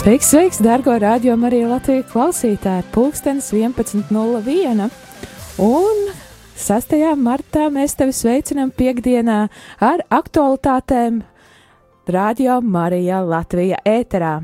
Sveiks, 0.00 0.30
sveiks, 0.32 0.58
dārgo 0.64 0.94
radio 0.96 1.34
Marija 1.36 1.66
Latvijas 1.68 2.06
klausītāji! 2.08 2.86
Pulkstenis 2.94 3.50
11.01. 3.52 4.86
Un 5.60 5.98
6. 6.56 6.94
martā 7.20 7.66
mēs 7.68 7.98
tevi 7.98 8.14
sveicinām 8.16 8.72
piekdienā 8.72 9.36
ar 9.84 10.04
aktualitātēm 10.08 11.20
Radio 12.08 12.56
Marija 12.64 13.20
Latvija 13.20 13.82
ēterā. 13.84 14.38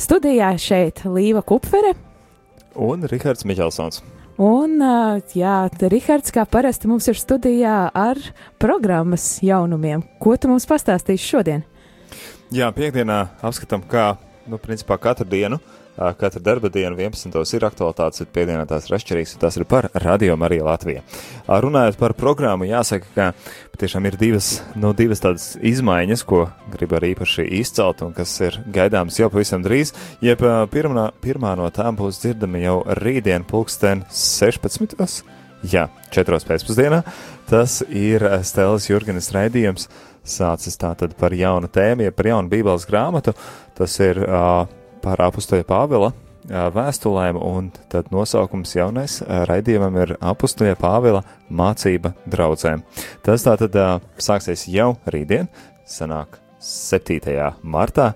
Studijā 0.00 0.54
šeit 0.56 1.04
Līva 1.04 1.44
Kupfere 1.44 1.92
un 2.72 3.04
Rihards 3.12 3.44
Miķelsons. 3.44 4.00
Un, 4.40 4.80
jā, 5.36 5.60
Rihards, 5.84 6.32
kā 6.32 6.48
parasti 6.48 6.88
mums 6.88 7.12
ir 7.12 7.20
studijā 7.20 7.76
ar 7.92 8.24
programmas 8.56 9.34
jaunumiem. 9.44 10.08
Ko 10.16 10.40
tu 10.40 10.48
mums 10.48 10.64
pastāstīsi 10.64 11.28
šodien? 11.36 11.64
Jā, 12.48 12.72
piekdienā 12.72 13.26
apskatām, 13.44 13.84
kā 13.84 14.14
nu, 14.50 14.58
principā 14.62 14.98
katru 15.00 15.26
dienu, 15.28 15.58
katru 16.18 16.40
darba 16.40 16.70
dienu, 16.72 16.96
11. 16.96 17.34
ir 17.56 17.66
aktualitātes, 17.66 18.22
ir 18.22 18.96
atšķirīgas, 18.96 19.34
un 19.36 19.42
tās 19.42 19.58
ir 19.58 19.66
par 19.68 19.90
Radio 20.04 20.36
Mariju 20.40 20.64
Latviju. 20.66 21.02
Runājot 21.46 21.98
par 22.00 22.14
programmu, 22.18 22.64
jāsaka, 22.70 23.10
ka 23.14 23.26
patiešām 23.74 24.08
ir 24.08 24.16
divas, 24.20 24.54
nu, 24.74 24.94
divas 24.96 25.20
tādas 25.20 25.50
izmaiņas, 25.60 26.24
ko 26.24 26.46
gribu 26.72 26.96
arī 26.98 27.12
īpaši 27.16 27.44
izcelt, 27.60 28.02
un 28.06 28.16
kas 28.16 28.32
ir 28.40 28.56
gaidāmas 28.72 29.20
jau 29.20 29.28
pavisam 29.32 29.64
drīz. 29.64 29.92
Jeb 30.24 30.42
pirmā, 30.72 31.10
pirmā 31.22 31.54
no 31.60 31.68
tām 31.74 32.00
būs 32.00 32.22
dzirdama 32.24 32.64
jau 32.64 32.78
rītdien, 33.02 33.44
pulksten 33.48 34.06
16. 34.08 35.22
Jā, 35.62 35.86
4. 36.10 36.40
pēcpusdienā. 36.48 37.04
Tas 37.46 37.82
ir 37.86 38.24
Stēlas 38.42 38.88
Jurgenes 38.88 39.28
raidījums 39.34 39.86
sācis 40.24 40.78
tātad 40.80 41.14
par 41.18 41.34
jaunu 41.34 41.70
tēmu, 41.72 42.06
ja 42.06 42.14
par 42.14 42.28
jaunu 42.30 42.50
Bībeles 42.52 42.86
grāmatu. 42.88 43.34
Tas 43.78 43.94
ir 44.02 44.20
uh, 44.22 44.64
par 45.02 45.22
apustoja 45.26 45.66
Pāvila 45.68 46.12
uh, 46.12 46.68
vēstulēm, 46.74 47.38
un 47.38 47.72
tad 47.92 48.12
nosaukums 48.14 48.76
jaunais 48.76 49.20
uh, 49.22 49.42
raidījumam 49.48 49.98
ir 50.04 50.14
apustoja 50.20 50.78
Pāvila 50.78 51.24
mācība 51.50 52.14
draudzēm. 52.30 52.84
Tas 53.26 53.46
tātad 53.46 53.76
uh, 53.78 53.98
sāksies 54.22 54.68
jau 54.70 54.94
rītdien, 55.10 55.50
sanāk 55.88 56.38
7. 56.62 57.18
martā, 57.66 58.12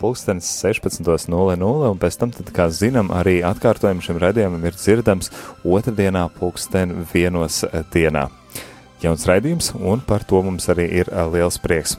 pulkstenis 0.00 0.48
16.00, 0.64 1.58
un 1.60 2.00
pēc 2.00 2.16
tam, 2.16 2.32
tad, 2.32 2.48
kā 2.56 2.70
zinām, 2.72 3.12
arī 3.12 3.42
atkārtojums 3.44 4.08
šim 4.08 4.22
raidījumam 4.22 4.64
ir 4.64 4.80
dzirdams 4.80 5.28
otrdienā, 5.60 6.24
pulksten 6.40 6.96
vienos 7.12 7.66
dienā 7.92 8.30
jauns 9.06 9.26
raidījums, 9.28 9.72
un 9.78 10.02
par 10.04 10.26
to 10.28 10.42
mums 10.44 10.68
arī 10.72 10.88
ir 11.02 11.10
uh, 11.12 11.26
liels 11.32 11.58
prieks. 11.62 11.96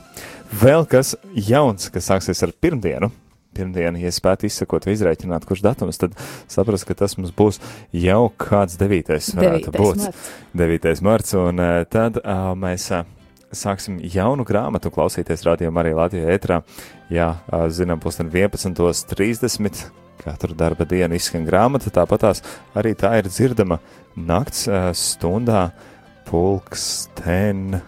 Vēl 0.47 0.85
kas 0.87 1.15
jauns, 1.33 1.89
kas 1.91 2.07
sāksies 2.11 2.43
ar 2.45 2.53
pirmdienu. 2.61 3.09
Pirmdienu, 3.57 3.97
ja 4.03 4.11
spētu 4.13 4.45
izsakot 4.45 4.85
vai 4.85 4.93
izrēķināt, 4.93 5.45
kurš 5.47 5.63
datums, 5.65 5.97
tad 5.97 6.13
saprast, 6.51 6.85
ka 6.85 6.95
tas 6.99 7.17
mums 7.17 7.33
būs 7.35 7.57
jau 7.95 8.27
kāds 8.37 8.77
9. 8.77 9.17
varētu 9.39 9.73
9. 9.73 9.79
būt. 9.81 10.03
Marts. 10.05 10.31
9. 10.61 11.05
marts, 11.07 11.33
un 11.39 11.63
uh, 11.63 11.81
tad 11.89 12.19
uh, 12.21 12.51
mēs 12.59 12.85
uh, 12.93 13.07
sāksim 13.55 13.97
jaunu 14.13 14.45
grāmatu 14.47 14.91
klausīties 14.93 15.45
rādījumā 15.47 15.83
arī 15.83 15.95
Latvijā 15.97 16.35
ētrā. 16.35 16.61
Jā, 17.13 17.31
zinām, 17.71 18.01
pusdien 18.03 18.29
11.30 18.33 19.87
katru 20.21 20.55
darba 20.57 20.83
dienu 20.83 21.15
izskan 21.15 21.45
grāmata, 21.47 21.91
tāpat 21.93 22.25
tās 22.25 22.41
arī 22.75 22.91
tā 22.99 23.13
ir 23.21 23.29
dzirdama 23.31 23.77
nakts 24.17 24.65
stundā 24.97 25.69
pulksten, 26.27 27.79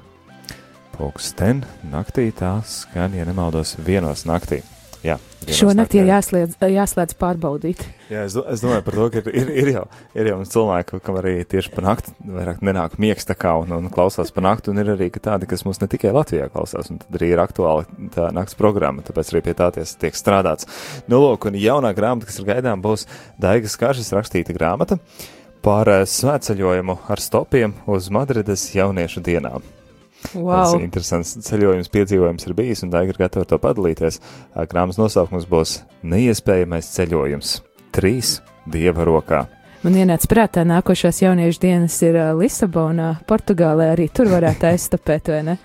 pulksten 0.95 1.64
naktī 1.92 2.30
tās 2.36 2.84
skan, 2.86 3.16
ja 3.18 3.28
nemaldos, 3.28 3.76
vienos 3.86 4.26
naktī. 4.30 4.62
Jā, 5.00 5.16
Šonakt 5.55 5.94
ir 5.95 6.10
jāslēdz, 6.10 6.58
jāslēdz 6.73 7.16
pārbaudīt. 7.20 7.86
Jā, 8.11 8.26
es, 8.28 8.33
es 8.36 8.60
domāju 8.60 8.83
par 8.83 8.98
to, 8.98 9.05
ka 9.14 9.22
ir, 9.32 9.52
ir, 9.61 9.70
jau, 9.72 9.86
ir 10.11 10.28
jau 10.28 10.39
cilvēki, 10.52 10.99
kam 11.05 11.20
arī 11.22 11.38
tieši 11.48 11.72
pa 11.72 11.86
nakti 11.86 12.11
vairāk 12.28 12.60
nenāk 12.67 12.98
miegs 12.99 13.28
tā 13.30 13.38
kā 13.39 13.54
un, 13.61 13.72
un 13.78 13.88
klausās 13.94 14.33
pa 14.36 14.44
nakti, 14.44 14.73
un 14.73 14.83
ir 14.83 14.92
arī 14.98 15.08
tādi, 15.16 15.48
kas 15.48 15.64
mums 15.64 15.80
ne 15.80 15.88
tikai 15.92 16.11
Latvijā 16.16 16.49
klausās, 16.52 16.92
un 16.92 16.99
tad 16.99 17.16
arī 17.16 17.32
ir 17.32 17.44
aktuāli 17.45 18.11
tā 18.16 18.28
nakts 18.36 18.60
programma, 18.60 19.05
tāpēc 19.08 19.32
arī 19.32 19.45
pie 19.48 19.55
tā 19.64 19.72
ties, 19.80 19.95
tiek 20.04 20.20
strādāts. 20.20 20.67
Nu, 21.08 21.23
lūk, 21.23 21.48
un 21.48 21.60
jaunā 21.60 21.95
grāmata, 21.95 22.28
kas 22.28 22.44
ir 22.44 22.52
gaidām, 22.52 22.83
būs 22.83 23.08
Daigas 23.39 23.80
Kažas 23.80 24.11
rakstīta 24.20 24.55
grāmata. 24.55 24.99
Uh, 24.99 25.39
par 25.65 25.92
eh, 25.92 26.05
svētceļojumu 26.08 26.97
ar 27.09 27.21
stopiem 27.23 27.75
uz 27.89 28.09
Madrides 28.14 28.70
jauniešu 28.75 29.23
dienām. 29.25 29.65
Wow. 30.33 30.52
Tas 30.52 30.73
ir 30.75 30.83
interesants 30.83 31.37
ceļojums, 31.47 31.92
piedzīvojums 31.93 32.47
ir 32.47 32.55
bijis, 32.58 32.83
un 32.83 32.92
Daiga 32.92 33.14
ir 33.14 33.21
gatava 33.21 33.47
to 33.47 33.59
padalīties. 33.61 34.19
Grāmatas 34.67 34.99
nosaukums 34.99 35.48
būs 35.48 35.77
Neiespējamais 36.03 36.92
ceļojums- 36.98 37.53
trīs 37.95 38.39
dieva 38.67 39.08
rokā. 39.08 39.45
Man 39.80 39.95
ienāca 39.95 40.28
prātā, 40.28 40.66
nākošās 40.67 41.22
jauniešu 41.23 41.62
dienas 41.64 41.95
ir 42.04 42.17
Lisabonā, 42.36 43.14
Portugālē. 43.30 43.94
Arī 43.94 44.10
tur 44.12 44.28
varētu 44.28 44.67
aizstapēt, 44.73 45.32
vai 45.32 45.40
ne? 45.48 45.56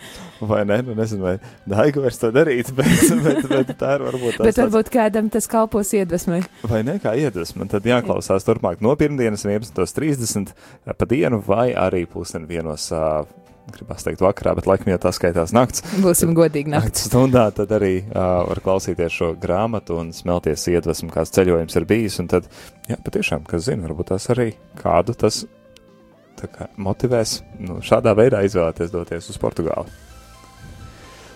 vai 0.46 0.60
ne? 0.68 0.76
Nu, 0.86 0.94
nezinu, 0.94 1.24
vai 1.24 1.34
Daiga 1.66 2.04
vairs 2.04 2.20
to 2.22 2.30
darīt, 2.34 2.70
bet, 2.78 2.92
bet, 3.24 3.48
bet 3.50 3.72
tā 3.80 3.96
ir 3.98 4.04
varbūt. 4.06 4.38
Bet 4.44 4.60
varbūt 4.60 4.92
kādam 4.94 5.30
tas 5.34 5.50
kalpos 5.50 5.90
iedvesmai. 5.98 6.44
Vai 6.70 6.84
ne, 6.86 7.00
kā 7.02 7.16
iedvesma? 7.18 7.66
Tad 7.70 7.88
jāklausās 7.90 8.46
turpmāk 8.46 8.84
no 8.84 8.94
pirmdienas 9.00 9.46
11.30 9.48 10.54
pa 10.94 11.10
dienu 11.10 11.42
vai 11.46 11.72
arī 11.74 12.04
pusdien 12.10 12.46
vienos. 12.50 12.92
Uh, 12.94 13.24
gribās 13.72 14.04
teikt, 14.04 14.22
vakarā, 14.24 14.54
bet 14.58 14.68
laikam 14.68 14.92
jau 14.92 15.00
tā 15.06 15.12
skaitās 15.14 15.54
nakts. 15.56 15.84
Būsim 16.04 16.34
godīgi 16.36 16.72
nakts 16.74 17.08
stundā 17.08 17.46
tad 17.56 17.72
arī 17.76 17.96
uh, 18.02 18.44
var 18.50 18.60
klausīties 18.64 19.14
šo 19.14 19.32
grāmatu 19.40 19.98
un 20.02 20.12
smelties 20.16 20.68
iedvesmu, 20.74 21.10
kāds 21.14 21.32
ceļojums 21.34 21.80
ir 21.80 21.88
bijis. 21.88 22.20
Un 22.22 22.30
tad, 22.32 22.48
jā, 22.90 22.98
patiešām, 23.04 23.46
kas 23.48 23.68
zina, 23.68 23.86
varbūt 23.88 24.12
tas 24.12 24.28
arī 24.34 24.52
kādu 24.80 25.16
tas 25.18 25.44
kā, 26.44 26.68
motivēs 26.76 27.38
nu, 27.64 27.78
šādā 27.84 28.12
veidā 28.18 28.42
izvēlēties 28.44 28.92
doties 28.92 29.30
uz 29.32 29.40
Portugāli. 29.40 29.92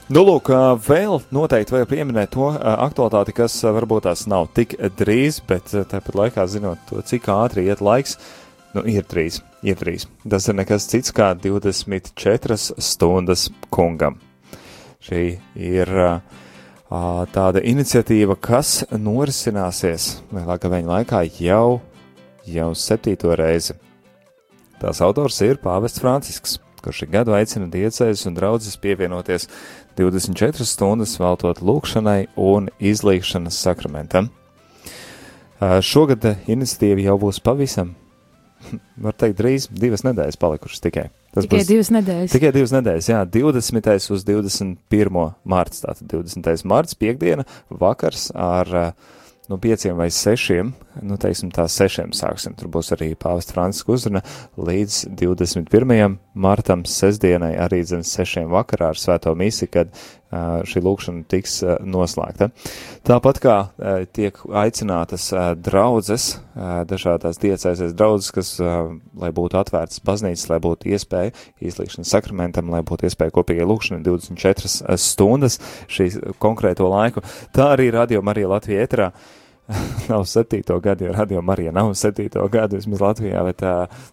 Nu, 0.09 0.23
lūk, 0.25 0.49
vēl 0.87 1.19
noteikti 1.37 1.75
vajag 1.75 1.89
pieminēt 1.91 2.31
to 2.33 2.47
aktualitāti, 2.57 3.35
kas 3.37 3.59
varbūt 3.61 4.07
tās 4.07 4.23
nav 4.31 4.47
tik 4.57 4.73
drīz, 4.97 5.43
bet 5.45 5.69
tāpat 5.69 6.17
laikā 6.17 6.47
zinot 6.49 6.81
to, 6.89 7.03
cik 7.05 7.29
ātri 7.29 7.67
iet 7.69 7.83
laiks, 7.85 8.17
nu, 8.79 8.87
ir 8.89 9.07
drīz 9.09 9.41
ietrīs. 9.67 10.07
Tas 10.29 10.49
ir 10.49 10.59
nekas 10.59 10.89
cits 10.91 11.15
kā 11.15 11.33
24 11.39 12.59
stundas 12.79 13.49
kungam. 13.75 14.19
Šī 15.03 15.23
ir 15.55 15.91
uh, 15.95 16.21
tāda 17.35 17.63
iniciatīva, 17.63 18.39
kas 18.41 18.85
norisināsies 18.91 20.23
vēlākā 20.33 20.71
viņa 20.73 20.93
laikā 20.95 21.23
jau, 21.41 21.81
jau 22.47 22.71
septīto 22.75 23.35
reizi. 23.37 23.77
Tās 24.79 25.03
autors 25.03 25.41
ir 25.43 25.59
Pāvests 25.59 26.01
Francisks, 26.01 26.59
kurš 26.83 27.05
ik 27.05 27.13
gadu 27.17 27.35
aicina 27.35 27.67
diecēs 27.71 28.27
un 28.31 28.37
draudzes 28.37 28.79
pievienoties 28.79 29.49
24 29.99 30.67
stundas 30.67 31.17
veltot 31.19 31.61
lūkšanai 31.61 32.29
un 32.39 32.71
izlīkšanas 32.79 33.59
sakramentam. 33.59 34.31
Šogad 35.59 36.23
iniciatīva 36.47 37.09
jau 37.09 37.17
būs 37.25 37.43
pavisam 37.43 37.97
var 39.05 39.17
teikt, 39.19 39.39
drīz 39.41 39.69
divas 39.73 40.05
nedēļas 40.07 40.41
palikušas 40.41 40.85
tikai. 40.85 41.09
Tas 41.35 41.45
tikai 41.45 41.61
būs, 41.61 41.69
divas 41.69 41.93
nedēļas. 41.95 42.35
Tikai 42.35 42.53
divas 42.57 42.75
nedēļas, 42.75 43.11
jā, 43.13 43.21
20. 43.39 44.11
uz 44.17 44.27
21. 44.27 45.23
mārts, 45.49 45.85
tātad 45.85 46.11
20. 46.11 46.67
mārts, 46.69 46.99
piekdiena, 46.99 47.45
vakars 47.69 48.31
ar 48.35 48.73
uh, 48.75 49.15
no 49.49 49.59
pieciem 49.61 49.97
vai 49.99 50.09
sešiem, 50.13 50.73
nu, 51.03 51.19
teiksim, 51.21 51.53
tā 51.55 51.67
sešiem 51.71 52.15
sāksim. 52.17 52.57
Tur 52.59 52.71
būs 52.73 52.93
arī 52.97 53.13
pāvesta 53.19 53.57
Franciska 53.57 53.95
uzruna 53.95 54.23
līdz 54.57 55.05
21. 55.19 56.19
martam, 56.39 56.85
sestdienai, 56.89 57.55
arī 57.59 57.83
zem 57.87 58.05
sešiem 58.07 58.49
vakarā 58.53 58.93
ar 58.93 59.01
svēto 59.01 59.35
misi, 59.39 59.67
kad 59.71 59.93
šī 60.29 60.83
lūkšana 60.85 61.23
tiks 61.25 61.63
noslēgta. 61.89 62.51
Tāpat 63.09 63.39
kā 63.41 63.55
tiek 64.13 64.37
aicinātas 64.61 65.31
draudzes, 65.57 66.27
dažādās 66.91 67.41
diecēsies 67.41 67.95
draudzes, 67.97 68.29
kas, 68.37 68.51
lai 68.61 69.31
būtu 69.33 69.57
atvērtas 69.57 70.05
baznīcas, 70.05 70.45
lai 70.53 70.61
būtu 70.61 70.93
iespēja 70.93 71.33
izlīkšanas 71.65 72.13
sakramentam, 72.13 72.69
lai 72.75 72.83
būtu 72.85 73.09
iespēja 73.09 73.33
kopīgai 73.39 73.65
lūkšanai 73.73 74.05
24 74.05 75.01
stundas 75.01 75.57
šī 75.89 76.11
konkrēto 76.37 76.93
laiku. 76.93 77.25
Tā 77.57 77.73
arī 77.79 77.89
radio 77.97 78.21
Marija 78.21 78.53
Latvija 78.53 78.85
eterā. 78.85 79.13
Nav 80.11 80.25
septīto 80.29 80.79
gadu, 80.81 81.09
jo 81.09 81.13
radio 81.13 81.43
Marija 81.45 81.73
nav 81.77 81.91
septīto 81.99 82.45
gadu, 82.53 82.79
vismaz 82.81 83.03
Latvijā, 83.05 83.43
bet 83.45 83.65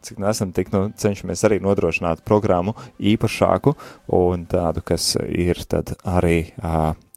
cik 0.04 0.20
nu 0.20 0.28
esam 0.28 0.52
tik, 0.56 0.72
nu, 0.74 0.90
cenšamies 1.00 1.46
arī 1.48 1.62
nodrošināt 1.64 2.26
programmu 2.28 2.76
īpašāku 3.00 3.76
un 4.18 4.46
tādu, 4.52 4.84
kas 4.86 5.14
ir 5.24 5.64
tad 5.72 5.96
arī 6.04 6.52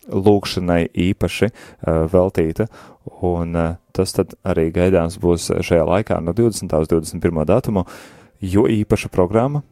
lūkšanai 0.09 0.83
īpaši 1.09 1.51
veltīta, 2.13 2.69
un 3.27 3.59
tas 3.93 4.15
tad 4.15 4.37
arī 4.47 4.69
gaidāms 4.73 5.19
būs 5.21 5.51
šajā 5.67 5.85
laikā 5.89 6.21
no 6.23 6.33
20. 6.37 6.79
uz 6.79 6.93
21. 6.95 7.45
datumu, 7.49 7.85
jo 8.41 8.69
īpaša 8.71 9.11
programma, 9.13 9.65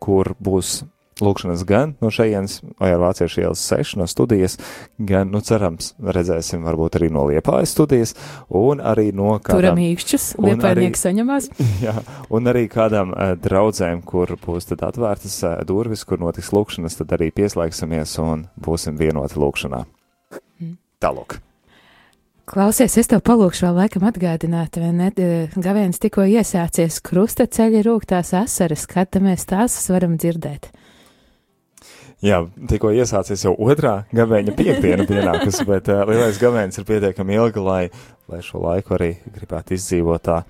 kur 0.00 0.32
būs 0.40 0.80
lūkšanas 1.24 1.64
gan 1.68 1.94
no 2.02 2.10
šejienes, 2.14 2.60
vai 2.80 2.92
ar 2.94 3.02
vāciešu 3.02 3.42
ielas 3.42 3.62
6 3.70 3.98
no 4.00 4.06
studijas, 4.10 4.58
gan, 4.98 5.32
nu, 5.32 5.42
cerams, 5.44 5.92
redzēsim 5.98 6.66
varbūt 6.66 6.98
arī 7.00 7.10
no 7.14 7.26
liepājas 7.30 7.74
studijas, 7.76 8.14
un 8.48 8.82
arī 8.84 9.10
no 9.16 9.34
kādām. 9.38 9.62
Turam 9.62 9.82
īkšķus, 9.86 10.28
liepājnieki 10.44 11.02
saņemās. 11.02 11.50
Jā, 11.86 11.96
un 12.34 12.52
arī 12.52 12.66
kādām 12.72 13.14
uh, 13.14 13.34
draudzēm, 13.40 14.04
kur 14.08 14.36
būs 14.44 14.70
tad 14.70 14.86
atvērtas 14.88 15.40
uh, 15.44 15.58
durvis, 15.68 16.06
kur 16.08 16.22
notiks 16.22 16.52
lūkšanas, 16.54 17.00
tad 17.02 17.18
arī 17.18 17.32
pieslēgsimies 17.34 18.16
un 18.24 18.48
būsim 18.62 18.98
vienoti 19.00 19.40
lūkšanā. 19.40 19.84
Mm. 20.62 20.74
Tālāk. 21.02 21.40
Klausies, 22.48 22.94
es 22.96 23.10
tev 23.10 23.20
palūkšu 23.28 23.66
vēl 23.66 23.74
laikam 23.82 24.06
atgādināt, 24.08 24.78
vai 24.80 24.88
ne? 24.96 25.08
Gaviens 25.52 26.00
tikko 26.00 26.24
iesācies 26.24 26.96
krusta 27.04 27.44
ceļa 27.44 27.82
rūgtās 27.84 28.32
asaras, 28.38 28.86
kad 28.88 29.18
mēs 29.20 29.44
tās 29.50 29.76
varam 29.92 30.14
dzirdēt. 30.16 30.70
Jā, 32.18 32.40
tikko 32.66 32.90
iesācies 32.98 33.44
jau 33.44 33.52
otrā 33.62 34.00
gabeņa 34.10 34.50
piekdiena 34.58 35.04
pienākusi, 35.06 35.62
bet 35.68 35.86
uh, 35.92 36.00
lielais 36.08 36.40
gabeņs 36.42 36.80
ir 36.80 36.86
pietiekami 36.88 37.36
ilgi, 37.38 37.62
lai, 37.62 37.82
lai 38.26 38.40
šo 38.42 38.58
laiku 38.64 38.96
arī 38.96 39.12
gribētu 39.36 39.76
izdzīvot 39.76 40.24
tā 40.26 40.40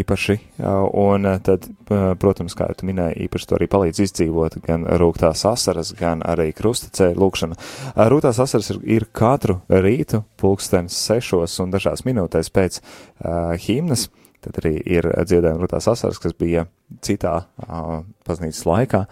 īpaši. 0.00 0.36
Uh, 0.58 0.88
un 0.98 1.28
uh, 1.30 1.38
tad, 1.46 1.68
uh, 1.70 2.08
protams, 2.18 2.56
kā 2.58 2.66
jau 2.72 2.80
tu 2.80 2.90
minēji, 2.90 3.28
īpaši 3.28 3.48
to 3.52 3.58
arī 3.60 3.70
palīdz 3.70 4.02
izdzīvot 4.02 4.58
gan 4.66 4.88
rūgtās 4.98 5.44
asaras, 5.46 5.94
gan 5.94 6.26
arī 6.26 6.48
krustacēļa 6.58 7.14
lūkšana. 7.22 7.60
Uh, 7.92 8.02
rūgtās 8.10 8.42
asaras 8.42 8.74
ir, 8.74 8.82
ir 8.98 9.06
katru 9.14 9.60
rītu 9.70 10.24
pulkstens 10.42 10.98
sešos 11.06 11.54
un 11.62 11.70
dažās 11.70 12.02
minūtēs 12.08 12.50
pēc 12.50 12.82
uh, 12.82 13.54
himnas. 13.62 14.08
Tad 14.42 14.58
arī 14.58 14.74
ir 14.98 15.06
dziedājuma 15.22 15.68
rūtās 15.68 15.86
asaras, 15.94 16.18
kas 16.18 16.34
bija 16.34 16.66
citā 17.04 17.34
uh, 17.44 18.02
paznīcas 18.26 18.62
laikā. 18.68 19.02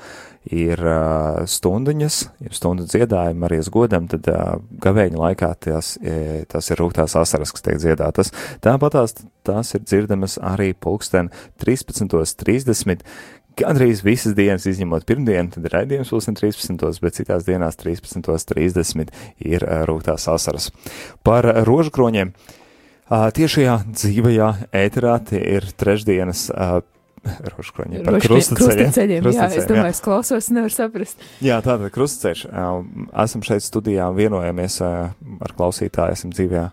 Ir 0.56 0.80
uh, 0.80 1.40
stundiņas, 1.48 2.20
stundu 2.56 2.86
dziedājumi 2.88 3.46
arī 3.48 3.60
godam, 3.72 4.06
tad 4.10 4.28
uh, 4.32 4.54
gavēņa 4.82 5.20
laikā 5.20 5.50
tās, 5.66 5.96
tas 6.50 6.70
ir 6.70 6.80
rūgtās 6.80 7.16
asaras, 7.20 7.52
kas 7.54 7.66
tiek 7.66 7.80
dziedātas. 7.82 8.32
Tāpat 8.64 8.96
tās, 8.96 9.18
tās 9.46 9.74
ir 9.76 9.84
dzirdamas 9.84 10.38
arī 10.40 10.72
pulksten 10.72 11.30
13.30. 11.62 13.04
Gandrīz 13.60 14.00
visas 14.06 14.32
dienas, 14.38 14.64
izņemot 14.70 15.04
pirmdienu, 15.08 15.50
tad 15.52 15.66
ir 15.66 15.74
raidījums 15.74 16.12
pulksten 16.14 16.38
13. 16.38 17.02
bet 17.02 17.18
citās 17.18 17.44
dienās 17.44 17.76
13.30 17.80 19.10
ir 19.44 19.66
rūgtās 19.90 20.28
asaras. 20.32 20.70
Par 21.26 21.48
rožkroņiem. 21.68 22.32
Tiešajā 23.10 23.74
dzīvajā 23.90 24.48
ēterā 24.80 25.16
tie 25.26 25.40
ir 25.56 25.64
trešdienas 25.74 26.44
Roškroņi 27.52 28.02
par 28.06 28.18
krustaceļiem. 28.22 28.90
krustaceļiem. 28.90 29.30
Jā, 29.36 29.48
es 29.52 29.68
domāju, 29.68 29.94
es 29.94 30.02
klausos, 30.04 30.50
nevaru 30.54 30.74
saprast. 30.74 31.24
Jā, 31.44 31.60
tātad 31.64 31.92
krustaceļš. 31.94 32.46
Esam 33.24 33.44
šeit 33.46 33.66
studijā, 33.66 34.08
vienojamies 34.16 34.80
ar 34.84 35.56
klausītāju, 35.56 36.16
esam 36.16 36.34
dzīvē 36.36 36.68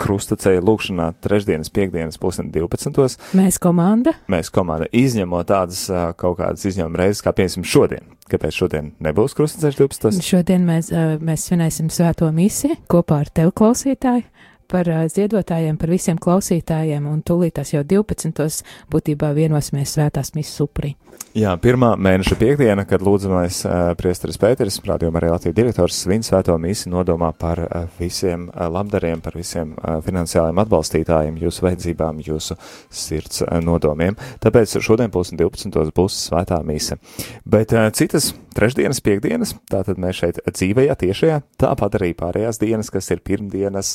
krustaceļa 0.00 0.62
lūkšanā 0.64 1.10
trešdienas, 1.20 1.68
piekdienas, 1.76 2.16
pusdien 2.20 2.48
12. 2.54 3.18
Mēs 3.36 3.60
komanda. 3.60 4.14
Mēs 4.32 4.48
komanda 4.52 4.88
izņemot 4.96 5.50
tādas 5.50 5.84
kaut 6.20 6.38
kādas 6.40 6.64
izņēmuma 6.70 7.02
reizes, 7.02 7.20
kā 7.24 7.34
piemēram 7.36 7.66
šodien. 7.68 8.08
Kāpēc 8.30 8.56
šodien 8.62 8.92
nebūs 9.02 9.34
krustaceļš 9.36 9.80
12? 9.82 10.24
Šodien 10.24 10.64
mēs, 10.68 10.92
mēs 11.20 11.48
svinēsim 11.48 11.90
svēto 11.92 12.30
misiju 12.32 12.78
kopā 12.90 13.24
ar 13.26 13.32
tevi 13.34 13.52
klausītāju 13.60 14.24
par 14.70 14.88
ziedotājiem, 15.10 15.78
par 15.80 15.92
visiem 15.92 16.18
klausītājiem, 16.20 17.06
un 17.10 17.22
tūlītās 17.26 17.74
jau 17.74 17.84
12. 17.86 18.64
būtībā 18.92 19.34
vienosimies 19.36 19.96
svētās 19.96 20.34
misijas 20.36 20.66
upurī. 20.66 20.94
Jā, 21.30 21.52
pirmā 21.62 21.92
mēneša 21.94 22.34
piekdiena, 22.40 22.82
kad 22.90 23.04
lūdzamais 23.06 23.60
uh, 23.62 23.92
priesteris 23.98 24.38
Pēteris, 24.40 24.80
rādījuma 24.82 25.20
arī 25.20 25.28
Latvijas 25.30 25.54
direktors, 25.54 26.00
svin 26.02 26.24
svēto 26.26 26.56
misiju 26.58 26.90
nodomā 26.96 27.28
par 27.38 27.60
uh, 27.62 27.84
visiem 28.00 28.48
uh, 28.48 28.64
labdariem, 28.66 29.22
par 29.22 29.38
visiem 29.38 29.76
uh, 29.76 30.00
finansiāliem 30.02 30.58
atbalstītājiem, 30.64 31.38
jūsu 31.38 31.68
vajadzībām, 31.68 32.18
jūsu 32.26 32.58
sirds 32.90 33.44
uh, 33.44 33.60
nodomiem. 33.62 34.18
Tāpēc 34.42 34.74
šodien 34.82 35.14
pulksten 35.14 35.38
12. 35.38 35.94
būs 35.94 36.18
svētā 36.26 36.58
mise. 36.66 36.98
Bet 37.46 37.76
uh, 37.78 37.86
citas 37.94 38.32
trešdienas, 38.56 38.98
piekdienas, 39.04 39.54
tātad 39.70 40.00
mēs 40.02 40.18
šeit 40.24 40.42
dzīvajā, 40.50 40.96
tiešajā, 41.04 41.38
tāpat 41.62 42.00
arī 42.00 42.10
pārējās 42.18 42.58
dienas, 42.58 42.90
kas 42.90 43.10
ir 43.14 43.22
pirmdienas, 43.22 43.94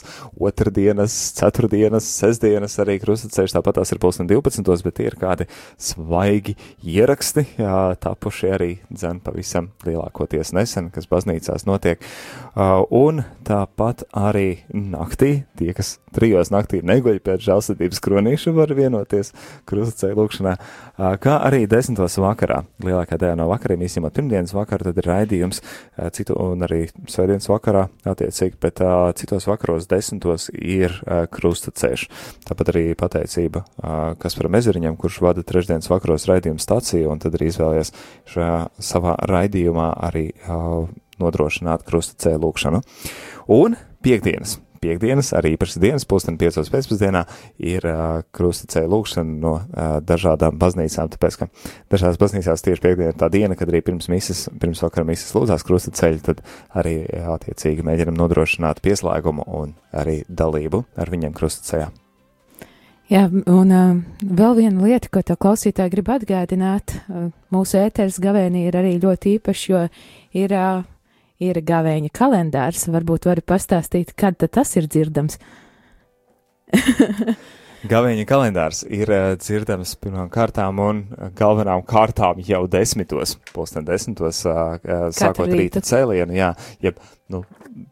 otrdienas, 0.65 1.13
ceturtdienas, 1.37 2.09
sestdienas, 2.19 2.79
arī 2.81 2.97
krustaceļš, 3.03 3.53
tāpat 3.53 3.79
tās 3.81 3.93
ir 3.93 4.01
pulksten 4.01 4.29
12. 4.29 4.81
bet 4.85 4.97
tie 4.97 5.09
ir 5.11 5.19
kādi 5.21 5.49
svaigi 5.77 6.57
ieraksti 6.81 7.13
raksti, 7.15 7.45
jā, 7.61 7.95
tapuši 8.01 8.49
arī 8.53 8.71
dzen 8.89 9.19
pavisam 9.23 9.69
lielākoties 9.85 10.53
nesen, 10.55 10.89
kas 10.93 11.07
baznīcās 11.07 11.65
notiek. 11.65 12.01
Un 12.55 13.23
tāpat 13.45 14.03
arī 14.15 14.63
naktī, 14.73 15.45
tie, 15.57 15.73
kas 15.75 15.99
trijos 16.15 16.51
naktī 16.53 16.81
neguļ 16.85 17.19
pēc 17.23 17.43
žālsirdības 17.45 18.01
kronīša, 18.03 18.53
var 18.55 18.73
vienoties 18.75 19.33
krustceļa 19.69 20.15
lūkšanā, 20.19 20.55
kā 21.23 21.37
arī 21.47 21.65
desmitos 21.67 22.17
vakarā. 22.21 22.63
Lielākā 22.83 23.19
daļa 23.19 23.39
no 23.39 23.49
vakariem, 23.51 23.83
īstenībā 23.85 24.11
pirmdienas 24.15 24.55
vakarā, 24.55 24.89
tad 24.89 25.01
ir 25.01 25.09
raidījums 25.11 25.61
citu 26.15 26.37
un 26.39 26.63
arī 26.67 26.85
svētdienas 27.11 27.49
vakarā 27.51 27.87
attiecīgi, 28.05 28.59
bet 28.61 28.83
citos 29.19 29.47
vakaros 29.49 29.89
desmitos 29.91 30.49
ir 30.59 30.95
uh, 31.03 31.25
krustaceļš. 31.31 32.07
Tāpat 32.45 32.71
arī 32.73 32.83
pateicība 32.97 33.63
Kasparam 34.21 34.57
Ezeriņam, 34.59 34.97
kurš 34.99 35.21
vada 35.25 35.43
trešdienas 35.45 35.89
vakaros 35.91 36.27
raidījumu 36.29 36.61
stāciju 36.61 37.11
un 37.13 37.21
tad 37.23 37.37
arī 37.37 37.49
izvēlējies 37.51 37.93
šajā 38.33 38.59
savā 38.89 39.15
raidījumā 39.31 39.89
arī 40.09 40.27
nodrošināt 41.21 41.85
krusta 41.87 42.17
cēlūkšanu. 42.25 42.83
Un 43.55 43.77
piekdienas. 44.05 44.59
Piekdienas, 44.85 45.31
arī 45.33 45.55
īpašas 45.55 45.79
dienas, 45.81 46.05
pusdien 46.05 46.37
piecos 46.37 46.69
pēcpusdienā, 46.69 47.23
ir 47.57 47.85
uh, 47.89 48.21
krustacēja 48.35 48.89
lūkšana 48.91 49.39
no 49.41 49.55
uh, 49.57 49.97
dažādām 50.05 50.59
baznīcām, 50.61 51.09
tāpēc, 51.15 51.39
ka 51.41 51.49
dažās 51.93 52.19
baznīcās 52.21 52.65
tieši 52.67 52.83
piekdiena 52.83 53.15
ir 53.15 53.19
tā 53.19 53.31
diena, 53.33 53.57
kad 53.57 53.71
arī 53.71 53.81
pirms 53.85 54.11
mises, 54.13 54.45
pirms 54.61 54.83
vakara 54.85 55.07
mises 55.09 55.33
lūdzās 55.33 55.65
krustaceļi, 55.65 56.23
tad 56.29 56.45
arī 56.77 56.99
attiecīgi 57.35 57.85
mēģinam 57.85 58.17
nodrošināt 58.19 58.83
pieslēgumu 58.85 59.49
un 59.57 59.73
arī 59.95 60.21
dalību 60.29 60.85
ar 61.01 61.13
viņiem 61.13 61.33
krustacējā. 61.33 61.89
Jā, 63.05 63.27
un 63.29 63.69
uh, 63.69 63.97
vēl 64.21 64.55
viena 64.57 64.81
lieta, 64.81 65.11
ko 65.13 65.21
tā 65.21 65.35
klausītāja 65.37 65.91
grib 65.93 66.07
atgādināt, 66.09 66.95
uh, 67.05 67.27
mūsu 67.53 67.77
ēteres 67.83 68.17
gavēnī 68.21 68.67
ir 68.69 68.77
arī 68.79 68.95
ļoti 69.01 69.35
īpaši, 69.37 69.71
jo 69.73 69.83
ir, 70.41 70.55
uh, 70.57 70.85
ir 71.43 71.59
gavēņa 71.65 72.11
kalendārs. 72.15 72.87
Varbūt 72.91 73.29
vari 73.29 73.43
pastāstīt, 73.45 74.15
kad 74.17 74.39
tas 74.51 74.75
ir 74.79 74.89
dzirdams. 74.91 75.39
Gavēņa 77.85 78.23
kalendārs 78.25 78.79
ir 78.89 79.11
uh, 79.13 79.35
dzirdams 79.37 79.91
pirmām 80.01 80.29
kārtām 80.33 80.79
un 80.81 81.03
galvenām 81.37 81.83
kārtām 81.85 82.39
jau 82.41 82.63
desmitos, 82.71 83.35
pulksten 83.53 83.85
desmitos, 83.85 84.41
uh, 84.49 84.79
uh, 84.79 85.03
sākot 85.13 85.51
rīta 85.51 85.83
cēlienu, 85.85 86.33
jā, 86.33 86.49
jeb, 86.81 86.97
nu, 87.33 87.39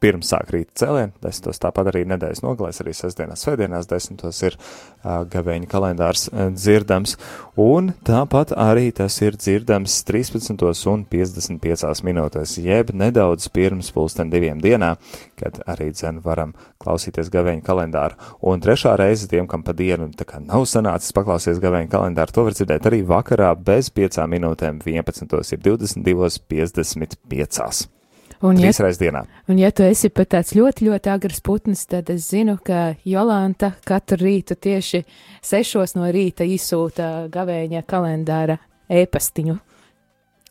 pirms 0.02 0.30
sāk 0.30 0.52
rīta 0.54 0.84
cēlienu, 0.84 1.14
desmitos 1.24 1.60
tāpat 1.62 1.88
arī 1.90 2.04
nedēļas 2.12 2.44
nogalēs, 2.46 2.82
arī 2.84 2.92
sestdienās, 2.94 3.42
svētdienās 3.42 3.88
desmitos 3.90 4.42
ir 4.46 4.58
uh, 4.58 5.24
gavēņa 5.34 5.70
kalendārs 5.72 6.28
uh, 6.30 6.52
dzirdams, 6.54 7.16
un 7.60 7.92
tāpat 8.06 8.54
arī 8.54 8.92
tas 8.96 9.16
ir 9.26 9.34
dzirdams 9.40 10.04
13 10.06 10.88
un 10.92 11.06
55 11.10 12.04
minūtēs, 12.06 12.58
jeb 12.62 12.94
nedaudz 12.94 13.50
pirms 13.54 13.90
pulksten 13.96 14.30
diviem 14.34 14.62
dienā, 14.62 14.92
kad 15.40 15.54
arī 15.66 15.90
dzen 15.96 16.22
varam 16.26 16.54
klausīties 16.84 17.32
gavēņa 17.34 17.64
kalendāru. 17.66 18.16
Un 18.46 18.62
trešā 18.62 18.94
reize 19.00 19.28
tiem, 19.32 19.48
kam 19.50 19.64
pa 19.66 19.74
dienu 19.78 20.12
tā 20.14 20.26
kā 20.30 20.38
nav 20.44 20.68
sanācis 20.70 21.16
paklausīties 21.18 21.64
gavēņa 21.64 21.90
kalendāru, 21.96 22.36
to 22.36 22.42
var 22.46 22.54
dzirdēt 22.60 22.84
arī 22.92 23.02
vakarā 23.08 23.50
bez 23.58 23.90
piecām 23.90 24.30
minūtēm 24.38 24.76
11. 24.86 25.58
ir 25.58 25.66
22.55. 25.66 28.03
Un, 28.44 28.58
ja, 28.60 28.72
dienā. 29.00 29.22
un 29.48 29.60
ja 29.60 29.70
tu 29.72 29.86
esi 29.88 30.10
pat 30.12 30.34
tāds 30.34 30.52
ļoti, 30.58 30.90
ļoti 30.90 31.12
agrs 31.14 31.40
putns, 31.40 31.86
tad 31.88 32.10
es 32.12 32.26
zinu, 32.34 32.58
ka 32.60 32.98
Jolanta 33.08 33.70
katru 33.88 34.20
rītu 34.26 34.58
tieši 34.60 35.06
sešos 35.40 35.96
no 35.96 36.10
rīta 36.12 36.44
izsūta 36.44 37.30
gavēņa 37.32 37.86
kalendāra 37.88 38.58
ēpastiņu. 38.92 39.56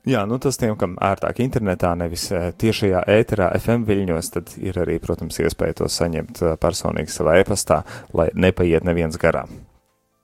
Jā, 0.08 0.24
nu 0.26 0.38
tas 0.42 0.56
tiem, 0.58 0.72
kam 0.80 0.96
ērtāk 1.04 1.42
internetā, 1.44 1.92
nevis 1.94 2.24
tiešajā 2.58 3.04
ēterā 3.12 3.50
FM 3.60 3.84
viļņos, 3.86 4.30
tad 4.34 4.54
ir 4.58 4.80
arī, 4.82 4.96
protams, 5.02 5.36
iespēja 5.44 5.82
to 5.82 5.90
saņemt 5.92 6.40
personīgi 6.64 7.12
savā 7.12 7.36
e-pastā, 7.42 7.82
lai 8.16 8.30
nepaiet 8.34 8.88
neviens 8.88 9.20
garām. 9.20 9.52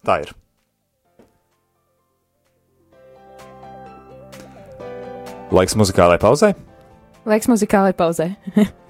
Tā 0.08 0.22
ir. 0.24 0.32
Laiks 5.52 5.76
muzikālai 5.78 6.18
pauzai. 6.20 6.56
Laiks 7.26 7.48
muzikālai 7.50 7.94
pauzē. 7.96 8.30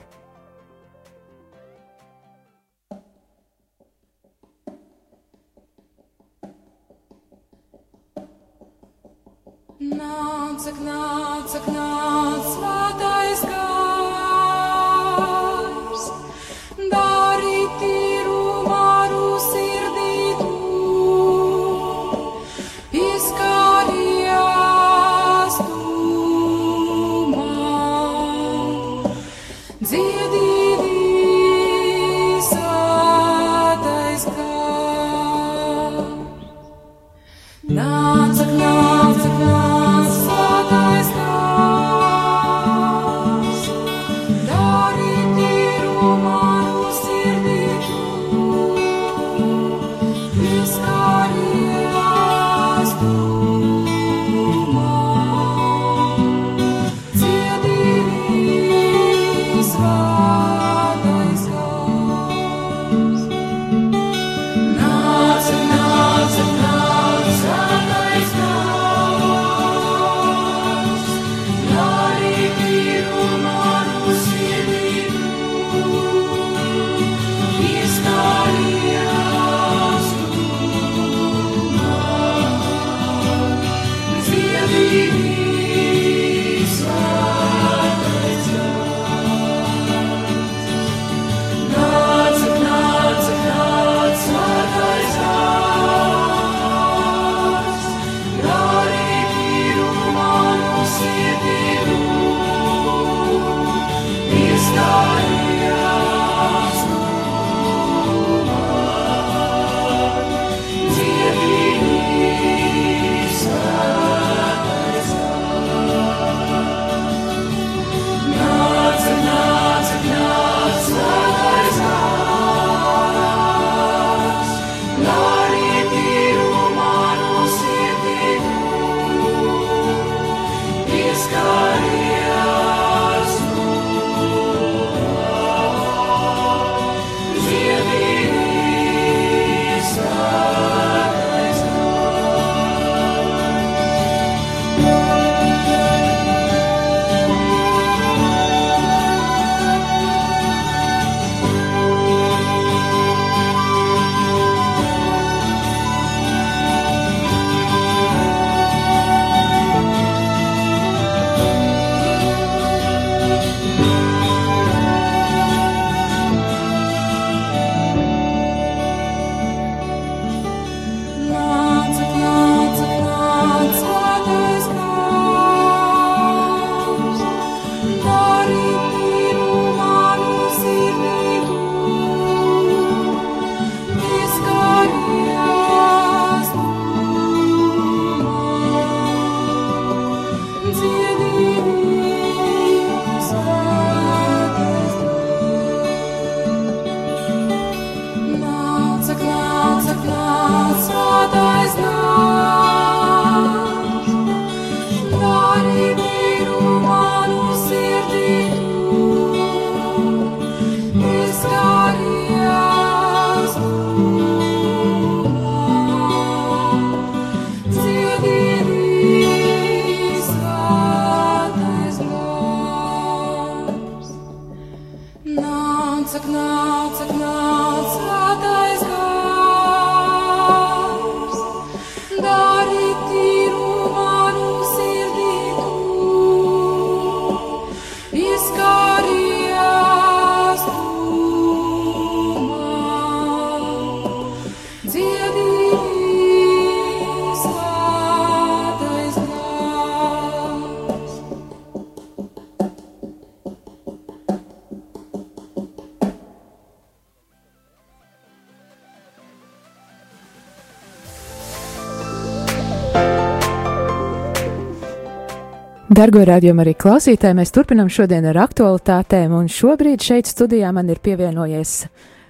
Dargo 265.88 266.20
rādījumu 266.20 266.60
arī 266.60 266.74
klausītāji, 266.76 267.32
mēs 267.38 267.48
turpinām 267.56 267.88
šodien 267.88 268.26
ar 268.28 268.36
aktualitātēm, 268.42 269.32
un 269.32 269.46
šobrīd 269.48 270.04
šeit 270.04 270.28
studijā 270.28 270.68
man 270.76 270.90
ir 270.92 271.00
pievienojies 271.00 271.72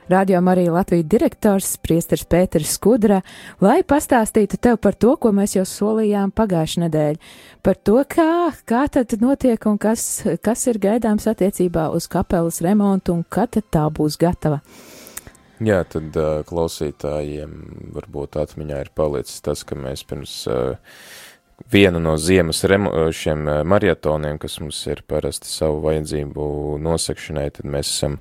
Radio 0.09 0.39
Marija 0.47 0.77
Latvijas 0.77 1.09
direktors 1.11 1.73
Priesters 1.83 2.23
Pēters 2.23 2.77
Skudra, 2.77 3.19
lai 3.59 3.81
pastāstītu 3.83 4.61
tev 4.63 4.79
par 4.79 4.95
to, 4.95 5.17
ko 5.19 5.35
mēs 5.35 5.57
jau 5.57 5.67
solījām 5.67 6.31
pagājušajā 6.39 6.85
nedēļā, 6.85 7.33
par 7.67 7.83
to, 7.83 7.99
kā, 8.07 8.31
kā 8.63 8.87
tad 8.95 9.19
notiek 9.19 9.67
un 9.67 9.83
kas, 9.83 10.07
kas 10.39 10.67
ir 10.71 10.79
gaidāms 10.79 11.27
attiecībā 11.27 11.91
uz 11.99 12.07
kapelas 12.07 12.63
remontu 12.63 13.19
un 13.19 13.27
kad 13.27 13.59
tā 13.59 13.89
būs 13.91 14.23
gatava. 14.23 14.63
Jā, 15.59 15.83
tad 15.91 16.15
uh, 16.15 16.45
klausītājiem 16.47 17.59
varbūt 17.99 18.39
atmiņā 18.39 18.85
ir 18.85 18.95
palicis 18.95 19.43
tas, 19.43 19.67
ka 19.67 19.75
mēs 19.75 20.07
pirms 20.07 20.45
uh, 20.47 20.79
vienu 21.67 22.01
no 22.01 22.17
ziemas 22.17 22.63
remo, 22.65 22.91
šiem 23.13 23.43
marietoniem, 23.69 24.39
kas 24.39 24.59
mums 24.63 24.79
ir 24.87 25.03
parasti 25.07 25.51
savu 25.51 25.83
vajadzību 25.85 26.47
nosekšanai, 26.85 27.49
tad 27.59 27.69
mēs 27.69 27.91
esam 27.97 28.19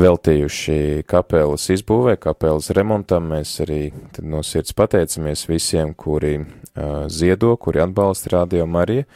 veltījuši 0.00 1.06
kapelas 1.08 1.68
izbūvē, 1.72 2.16
kapelas 2.20 2.72
remontam. 2.74 3.30
Mēs 3.32 3.54
arī 3.64 3.80
no 4.20 4.42
sirds 4.46 4.74
pateicamies 4.76 5.46
visiem, 5.48 5.94
kuri 5.94 6.38
uh, 6.42 7.06
ziedo, 7.08 7.54
kuri 7.56 7.84
atbalsta 7.86 8.36
Radio 8.36 8.66
Mariju, 8.66 9.06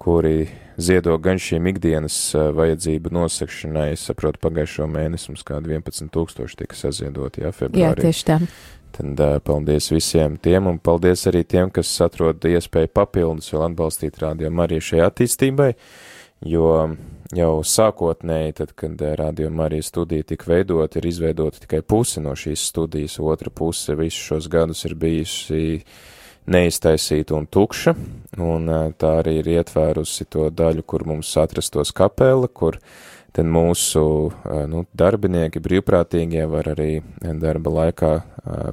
kuri 0.00 0.48
ziedo 0.76 1.16
gan 1.22 1.40
šīm 1.40 1.68
ikdienas 1.72 2.16
uh, 2.36 2.48
vajadzību 2.56 3.12
nosekšanai. 3.14 3.90
Es 3.94 4.06
saprotu, 4.08 4.40
pagājušo 4.44 4.88
mēnesi 4.90 5.30
mums 5.32 5.44
kādi 5.46 5.74
11 5.74 6.10
tūkstoši 6.14 6.60
tika 6.62 6.78
saziedoti, 6.78 7.44
jā, 7.44 7.52
februārī. 7.54 7.84
Jā, 7.84 8.08
tieši 8.08 8.26
tā. 8.30 8.38
Tad 8.94 9.20
uh, 9.26 9.36
paldies 9.44 9.90
visiem 9.90 10.38
tiem, 10.42 10.70
un 10.70 10.78
paldies 10.82 11.26
arī 11.30 11.44
tiem, 11.46 11.72
kas 11.74 11.90
atrod 12.04 12.44
iespēju 12.46 12.92
papildus 12.94 13.50
vēl 13.54 13.68
atbalstīt 13.70 14.20
rādījumu 14.22 14.66
arī 14.66 14.80
šai 14.82 15.02
attīstībai, 15.08 15.72
jo 16.46 16.68
jau 17.34 17.52
sākotnēji, 17.66 18.56
tad, 18.60 18.74
kad 18.78 19.00
rādījuma 19.18 19.68
arī 19.68 19.80
studija 19.82 20.26
tika 20.28 20.50
veidot, 20.52 20.98
ir 20.98 21.08
izveidota 21.08 21.62
tikai 21.64 21.82
puse 21.82 22.22
no 22.22 22.34
šīs 22.38 22.68
studijas, 22.70 23.18
otra 23.18 23.50
puse 23.50 23.96
visus 23.98 24.28
šos 24.28 24.50
gadus 24.52 24.84
ir 24.86 24.94
bijusi 24.98 25.80
neiztaisīta 26.50 27.36
un 27.36 27.46
tukša, 27.46 27.94
un 28.42 28.68
uh, 28.68 28.86
tā 28.98 29.18
arī 29.22 29.38
ir 29.40 29.50
ietvērusi 29.58 30.28
to 30.32 30.48
daļu, 30.50 30.84
kur 30.86 31.06
mums 31.08 31.32
atrastos 31.40 31.92
kapela, 31.96 32.48
kur 32.48 32.78
tad 33.34 33.48
mūsu 33.50 34.04
nu, 34.70 34.84
darbinieki, 34.94 35.58
brīvprātīgie 35.58 36.44
var 36.46 36.68
arī 36.70 37.00
darba 37.42 37.72
laikā 37.80 38.12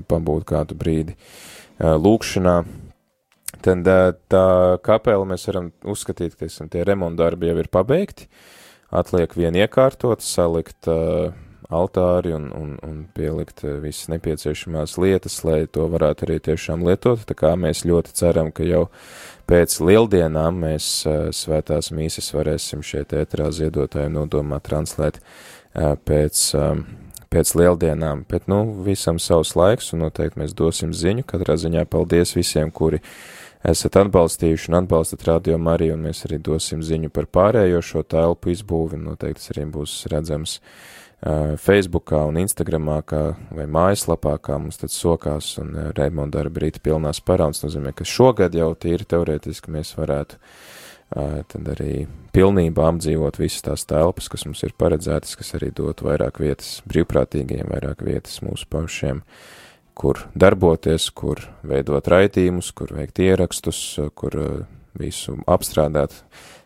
pabūt 0.05 0.45
kādu 0.51 0.77
brīdi 0.77 1.15
lūkšanā. 1.81 2.55
Tad 3.65 3.89
tā 4.31 4.45
kapela 4.85 5.25
mēs 5.27 5.47
varam 5.49 5.71
uzskatīt, 5.81 6.35
ka 6.35 6.45
teiksim, 6.45 6.69
tie 6.69 6.85
remontdarbi 6.85 7.49
jau 7.49 7.57
ir 7.61 7.71
pabeigti, 7.73 8.29
atliek 8.93 9.33
vien 9.37 9.57
iekārtot, 9.57 10.21
salikt 10.21 10.89
uh, 10.89 11.33
altāri 11.69 12.33
un, 12.35 12.49
un, 12.55 12.73
un 12.85 13.01
pielikt 13.15 13.63
visas 13.83 14.09
nepieciešamās 14.11 14.97
lietas, 15.01 15.41
lai 15.47 15.65
to 15.67 15.85
varētu 15.91 16.27
arī 16.27 16.39
tiešām 16.47 16.85
lietot. 16.87 17.25
Tā 17.27 17.37
kā 17.37 17.53
mēs 17.59 17.83
ļoti 17.87 18.15
ceram, 18.17 18.51
ka 18.55 18.65
jau 18.67 18.87
pēc 19.51 19.77
lieldienām 19.83 20.61
mēs 20.63 20.89
svētās 21.35 21.91
mīsas 21.95 22.31
varēsim 22.35 22.83
šeit 22.85 23.13
ētrā 23.17 23.49
ziedotājiem 23.55 24.15
nodomā 24.15 24.61
translēt 24.63 25.19
pēc, 26.07 26.45
pēc 27.31 27.53
lieldienām. 27.59 28.25
Bet, 28.31 28.47
nu, 28.51 28.63
visam 28.85 29.19
savs 29.19 29.55
laiks 29.59 29.91
un 29.95 30.05
noteikti 30.05 30.41
mēs 30.41 30.55
dosim 30.57 30.95
ziņu. 30.95 31.27
Katrā 31.27 31.57
ziņā 31.59 31.85
paldies 31.91 32.35
visiem, 32.37 32.71
kuri 32.71 33.01
esat 33.67 33.99
atbalstījuši 34.01 34.71
un 34.71 34.79
atbalstat 34.81 35.27
radio 35.27 35.59
Mariju, 35.61 35.97
un 35.97 36.07
mēs 36.07 36.25
arī 36.27 36.39
dosim 36.41 36.81
ziņu 36.85 37.11
par 37.13 37.27
pārējo 37.29 37.83
šo 37.85 38.01
telpu 38.03 38.55
izbūvi, 38.55 38.97
un 38.97 39.11
noteikti 39.11 39.43
tas 39.43 39.53
arī 39.53 39.67
būs 39.75 39.99
redzams 40.11 40.57
Facebookā 41.21 42.23
un 42.25 42.39
Instagramā 42.41 42.97
kā, 43.05 43.21
vai 43.53 43.67
mājaslapā, 43.69 44.39
kā 44.41 44.57
mums 44.57 44.81
tad 44.81 44.89
sokās 44.93 45.53
un 45.61 45.75
remonta 45.93 46.39
darba 46.39 46.63
rīta 46.63 46.81
pilnās 46.81 47.21
parauns, 47.21 47.61
nozīmē, 47.61 47.93
ka 47.93 48.07
šogad 48.07 48.57
jau 48.57 48.71
tīri 48.73 49.05
teorētiski 49.05 49.73
mēs 49.75 49.93
varētu 49.99 50.39
tad 51.11 51.67
arī 51.73 52.05
pilnībā 52.31 52.85
apdzīvot 52.87 53.39
visas 53.41 53.65
tās 53.65 53.83
telpas, 53.89 54.29
kas 54.31 54.45
mums 54.47 54.63
ir 54.63 54.73
paredzētas, 54.79 55.35
kas 55.39 55.53
arī 55.59 55.71
dot 55.75 56.03
vairāk 56.05 56.39
vietas 56.39 56.79
brīvprātīgiem, 56.87 57.67
vairāk 57.69 58.03
vietas 58.07 58.39
mūsu 58.45 58.69
pašiem, 58.71 59.21
kur 59.93 60.23
darboties, 60.33 61.09
kur 61.11 61.43
veidot 61.67 62.07
raitījumus, 62.07 62.71
kur 62.73 62.95
veikt 62.95 63.19
ierakstus, 63.19 63.81
kur 64.15 64.39
visu 64.99 65.37
apstrādāt 65.47 66.15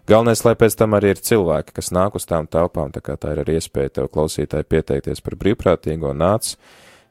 Galvenais, 0.05 0.43
lai 0.45 0.53
pēc 0.53 0.75
tam 0.77 0.93
arī 0.93 1.15
ir 1.15 1.21
cilvēki, 1.25 1.73
kas 1.79 1.89
nāk 1.89 2.13
uz 2.19 2.27
tām 2.29 2.45
telpām, 2.45 2.91
tā 2.93 3.01
kā 3.01 3.15
tā 3.17 3.31
ir 3.33 3.41
arī 3.41 3.55
iespēja 3.57 3.95
tev 3.97 4.11
klausītāji 4.13 4.67
pieteikties 4.69 5.23
par 5.25 5.33
brīvprātīgo 5.41 6.11
nāc, 6.13 6.51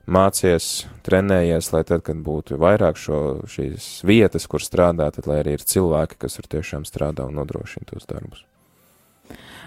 mācies, 0.07 0.87
trenējies, 1.03 1.73
lai 1.75 1.83
tad, 1.89 2.05
kad 2.07 2.23
būtu 2.23 2.61
vairāk 2.63 3.01
šo, 3.01 3.21
šīs 3.51 4.05
vietas, 4.07 4.47
kur 4.47 4.63
strādāt, 4.63 5.19
tad 5.19 5.27
lai 5.27 5.43
arī 5.43 5.59
ir 5.59 5.67
cilvēki, 5.75 6.23
kas 6.23 6.39
ar 6.39 6.51
tiešām 6.55 6.87
strādā 6.87 7.27
un 7.27 7.35
nodrošina 7.41 7.91
tos 7.91 8.07
darbus. 8.07 8.47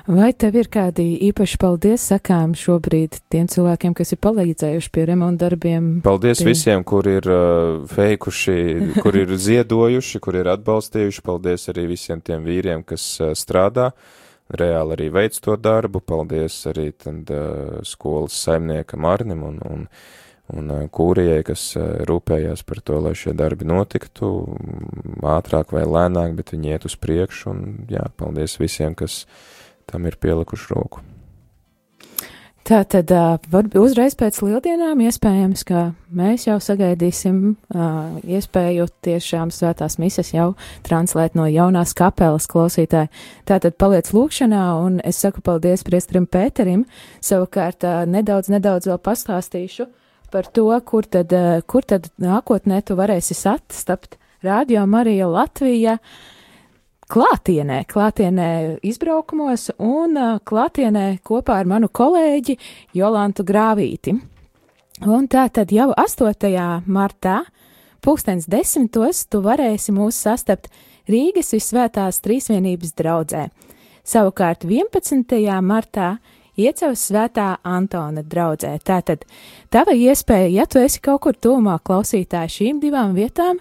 Vai 0.07 0.29
tev 0.31 0.55
ir 0.55 0.69
kādi 0.71 1.03
īpaši 1.27 1.57
paldies 1.59 2.05
sakām 2.13 2.53
šobrīd 2.55 3.17
tiem 3.27 3.49
cilvēkiem, 3.51 3.91
kas 3.91 4.13
ir 4.15 4.19
palīdzējuši 4.23 4.91
pie 4.95 5.03
remonta 5.09 5.49
darbiem? 5.49 5.89
Paldies 6.05 6.39
pie... 6.39 6.53
visiem, 6.53 6.85
kur 6.87 7.09
ir 7.11 7.27
uh, 7.27 7.81
veikuši, 7.91 8.55
kur 9.03 9.17
ir 9.19 9.33
ziedojuši, 9.47 10.21
kur 10.23 10.37
ir 10.39 10.47
atbalstījuši. 10.53 11.23
Paldies 11.25 11.67
arī 11.73 11.89
visiem 11.91 12.21
tiem 12.23 12.47
vīriem, 12.47 12.85
kas 12.87 13.03
uh, 13.19 13.33
strādā, 13.35 13.89
reāli 14.47 14.95
arī 14.95 15.09
veic 15.17 15.41
to 15.43 15.57
darbu. 15.59 15.99
Paldies 15.99 16.55
arī 16.71 16.93
tad, 16.95 17.27
uh, 17.27 17.83
skolas 17.83 18.39
saimniekam 18.47 19.09
Arnim 19.11 19.43
un, 19.49 19.59
un, 19.67 19.85
un 20.55 20.71
uh, 20.71 20.87
kūrijai, 20.87 21.43
kas 21.51 21.67
uh, 21.75 21.89
rūpējās 22.07 22.63
par 22.63 22.79
to, 22.79 23.03
lai 23.09 23.11
šie 23.11 23.35
darbi 23.35 23.67
notiktu 23.67 24.31
ātrāk 25.35 25.75
vai 25.75 25.83
lēnāk, 25.83 26.39
bet 26.39 26.55
viņi 26.55 26.75
iet 26.77 26.87
uz 26.87 26.95
priekšu. 26.95 27.51
Un, 27.51 27.69
jā, 27.91 28.07
paldies 28.15 28.55
visiem, 28.63 28.95
kas 28.95 29.25
tam 29.87 30.05
ir 30.05 30.17
pielikuši 30.19 30.73
roku. 30.75 31.03
Tā 32.67 32.81
tad 32.83 33.07
uh, 33.15 33.37
uzreiz 33.79 34.17
pēc 34.19 34.41
lieldienām 34.43 34.99
iespējams, 35.05 35.61
ka 35.69 35.83
mēs 36.11 36.49
jau 36.49 36.57
sagaidīsim 36.59 37.37
iespēju 38.27 38.89
tiešām 39.07 39.53
svētās 39.55 39.95
mises 40.03 40.33
jau 40.33 40.49
translēt 40.83 41.37
no 41.39 41.45
jaunās 41.47 41.95
kapelas 41.95 42.49
klausītāji. 42.51 43.07
Tā 43.47 43.61
tad 43.63 43.79
paliec 43.79 44.11
lūkšanā, 44.11 44.65
un 44.83 44.99
es 45.07 45.23
saku 45.23 45.45
paldies 45.47 45.87
priestrim 45.87 46.27
Pēterim. 46.27 46.83
Savukārt 47.23 47.87
nedaudz, 48.11 48.51
nedaudz 48.51 48.91
vēl 48.91 48.99
pastāstīšu 48.99 49.87
par 50.35 50.51
to, 50.51 50.67
kur 50.83 51.07
tad, 51.07 51.31
kur 51.71 51.87
tad 51.87 52.11
nākotnē 52.19 52.83
tu 52.83 52.99
varēsi 52.99 53.37
sastapt 53.47 54.19
Radio 54.43 54.83
Marija 54.91 55.31
Latvija. 55.31 56.01
Uh, 56.01 56.36
klātienē, 57.11 57.83
klātienē 57.87 58.49
izbraukumos 58.85 59.69
un 59.79 60.17
klātienē 60.47 61.05
kopā 61.25 61.61
ar 61.61 61.69
manu 61.69 61.89
kolēģi 61.89 62.57
Jolantu 62.97 63.45
Grāvīti. 63.47 64.15
Un 65.07 65.27
tā 65.29 65.45
tad 65.53 65.71
jau 65.71 65.91
8. 65.93 66.51
martā, 66.89 67.41
pulkstens 68.01 68.47
desmitos, 68.49 69.25
tu 69.29 69.43
varēsi 69.45 69.93
mūs 69.95 70.19
sastapt 70.25 70.71
Rīgas 71.07 71.53
visvētās 71.55 72.19
trīsvienības 72.25 72.95
draudzē. 72.97 73.47
Savukārt 74.07 74.65
11. 74.67 75.37
martā 75.63 76.17
Iecavas 76.57 77.03
svētā 77.09 77.47
Antona 77.61 78.23
draudzē. 78.25 78.71
Tātad 78.81 79.27
tava 79.69 79.93
iespēja, 79.93 80.47
ja 80.49 80.65
tu 80.65 80.81
esi 80.81 81.01
kaut 81.05 81.21
kur 81.27 81.37
tuvumā 81.37 81.75
klausītāji 81.85 82.53
šīm 82.55 82.79
divām 82.81 83.13
vietām, 83.13 83.59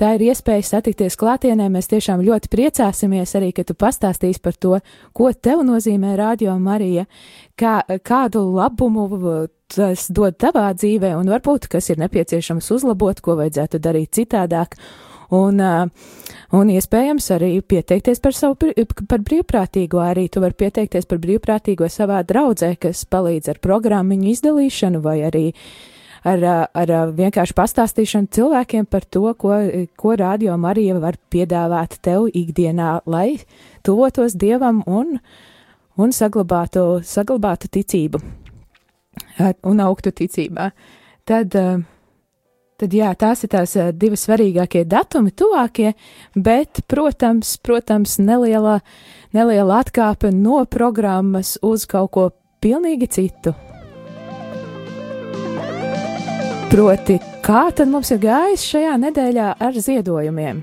tā 0.00 0.14
ir 0.16 0.30
iespēja 0.30 0.64
satikties 0.64 1.18
klātienē. 1.20 1.66
Mēs 1.74 1.90
tiešām 1.92 2.24
ļoti 2.24 2.48
priecāsimies 2.52 3.36
arī, 3.36 3.52
ka 3.52 3.66
tu 3.68 3.76
pastāstīsi 3.76 4.40
par 4.40 4.56
to, 4.56 4.78
ko 5.12 5.28
tev 5.32 5.60
nozīmē 5.68 6.14
Radio 6.16 6.56
Marija, 6.56 7.04
kā, 7.58 7.82
kādu 8.00 8.46
labumu 8.56 9.10
tas 9.68 10.06
dod 10.08 10.38
tavā 10.40 10.70
dzīvē 10.72 11.12
un 11.18 11.28
varbūt, 11.28 11.68
kas 11.68 11.90
ir 11.92 12.00
nepieciešams 12.00 12.70
uzlabot, 12.78 13.20
ko 13.20 13.36
vajadzētu 13.42 13.82
darīt 13.84 14.16
citādāk 14.16 14.78
un, 15.34 15.60
un 16.56 16.72
iespējams 16.72 17.28
arī 17.36 17.50
pieteikties 17.60 18.22
par 18.24 18.36
savu 18.36 18.72
par 19.08 19.20
brīvprātīgo. 19.24 20.00
Arī 20.02 20.28
tu 20.32 20.42
vari 20.44 20.56
pieteikties 20.64 21.08
par 21.08 21.20
brīvprātīgo 21.22 21.88
savā 21.92 22.22
draudzē, 22.26 22.74
kas 22.80 23.04
palīdz 23.10 23.52
ar 23.54 23.62
programmiņu 23.64 24.32
izdalīšanu 24.34 25.02
vai 25.04 25.20
arī 25.28 25.46
ar, 26.26 26.44
ar 26.72 26.94
vienkārši 27.16 27.56
pastāstīšanu 27.56 28.32
cilvēkiem 28.34 28.88
par 28.90 29.04
to, 29.04 29.26
ko, 29.38 29.60
ko 29.96 30.16
radio 30.18 30.56
Marija 30.60 30.98
var 31.02 31.18
piedāvāt 31.30 31.98
tev 32.02 32.28
ikdienā, 32.32 32.98
lai 33.06 33.38
tuvotos 33.86 34.36
Dievam 34.38 34.82
un, 34.86 35.18
un 35.98 36.14
saglabātu, 36.14 37.02
saglabātu 37.04 37.70
ticību 37.78 38.22
un 39.68 39.80
augtu 39.82 40.12
ticībā. 40.14 40.70
Tad 41.28 41.54
uh, 41.58 41.80
Tad 42.78 42.92
jā, 42.94 43.08
tās 43.18 43.40
ir 43.42 43.50
tās 43.50 43.72
uh, 43.74 43.88
divas 43.90 44.22
svarīgākie 44.22 44.84
datumi, 44.86 45.34
tuvākie, 45.34 45.98
bet, 46.38 46.78
protams, 46.86 47.58
protams 47.58 48.22
neliela, 48.22 48.86
neliela 49.34 49.82
atkāpe 49.82 50.30
no 50.30 50.62
programmas 50.70 51.58
uz 51.66 51.90
kaut 51.90 52.14
ko 52.14 52.30
pilnīgi 52.62 53.10
citu. 53.10 53.50
Proti, 56.70 57.18
kā 57.42 57.74
tad 57.74 57.90
mums 57.90 58.14
ir 58.14 58.22
gājis 58.22 58.62
šajā 58.70 58.94
nedēļā 59.08 59.58
ar 59.58 59.74
ziedojumiem? 59.74 60.62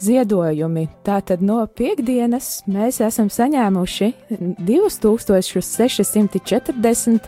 Ziedojumi. 0.00 0.88
Tātad 1.02 1.42
no 1.42 1.66
piekdienas 1.66 2.62
mēs 2.70 3.02
esam 3.02 3.26
saņēmuši 3.26 4.14
2640 4.62 7.26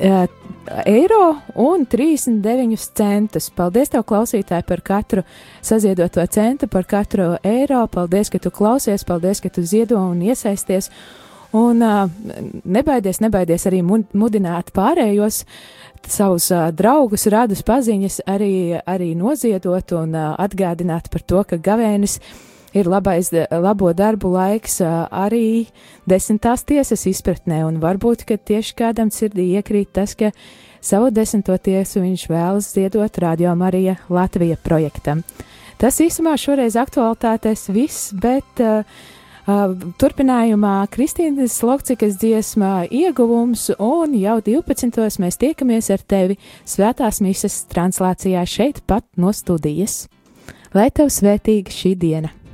eiro 0.00 1.36
un 1.54 1.86
39 1.86 2.76
centus. 2.94 3.50
Paldies, 3.54 3.90
tev, 3.92 4.04
klausītāji, 4.06 4.66
par 4.66 4.82
katru 4.84 5.24
saziedoto 5.64 6.24
centu, 6.30 6.68
par 6.68 6.86
katru 6.88 7.34
eiro. 7.46 7.84
Paldies, 7.92 8.30
ka 8.32 8.40
tu 8.42 8.50
klausies, 8.54 9.06
paldies, 9.06 9.40
ka 9.40 9.52
tu 9.52 9.64
ziedo 9.66 10.00
un 10.00 10.22
iesaisties. 10.22 10.90
Un 11.56 11.80
uh, 11.80 12.10
nebaidies, 12.64 13.22
nebaidies 13.22 13.68
arī 13.70 13.78
mudināt 13.86 14.72
pārējos 14.76 15.44
savus 16.06 16.50
uh, 16.52 16.68
draugus, 16.74 17.28
radus 17.32 17.62
paziņas 17.66 18.20
arī, 18.28 18.80
arī 18.82 19.14
noziedot 19.16 19.94
un 19.96 20.18
uh, 20.18 20.34
atgādināt 20.42 21.08
par 21.10 21.22
to, 21.22 21.46
ka 21.46 21.56
gavēnis 21.56 22.18
ir 22.18 22.55
labais, 22.84 23.30
labo 23.32 23.92
darbu 23.96 24.28
laiks 24.34 24.82
arī 24.84 25.66
desmitās 26.04 26.66
tiesas 26.68 27.06
izpratnē, 27.08 27.62
un 27.64 27.80
varbūt, 27.80 28.26
ka 28.28 28.36
tieši 28.36 28.76
kādam 28.76 29.08
sirdī 29.14 29.48
iekrīt 29.56 29.94
tas, 29.96 30.12
ka 30.18 30.32
savu 30.84 31.10
desmito 31.10 31.56
tiesu 31.56 32.04
viņš 32.04 32.28
vēlas 32.28 32.72
ziedot 32.76 33.18
Radio 33.22 33.54
Marija 33.56 33.96
Latvija 34.12 34.58
projektam. 34.62 35.24
Tas 35.80 36.00
īsumā 36.00 36.36
šoreiz 36.40 36.76
aktualitātēs 36.80 37.66
viss, 37.72 38.12
bet 38.16 38.62
uh, 38.64 38.84
turpinājumā 40.00 40.86
Kristīnas 40.90 41.58
Lokcikas 41.62 42.16
dziesmā 42.22 42.86
ieguvums, 42.90 43.68
un 43.78 44.16
jau 44.18 44.38
12. 44.40 45.20
mēs 45.22 45.38
tiekamies 45.42 45.92
ar 45.94 46.02
tevi 46.02 46.38
svētās 46.66 47.20
misas 47.20 47.62
translācijā 47.70 48.42
šeit 48.48 48.82
pat 48.86 49.06
no 49.16 49.32
studijas. 49.36 50.06
Lai 50.74 50.90
tev 50.90 51.12
svētīga 51.12 51.72
šī 51.72 51.94
diena! 51.96 52.45